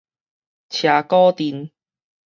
[0.69, 1.71] 車鼓陣